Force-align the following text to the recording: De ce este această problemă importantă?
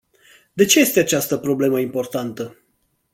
De 0.55 0.65
ce 0.65 0.79
este 0.79 0.99
această 0.99 1.37
problemă 1.37 1.79
importantă? 1.79 2.57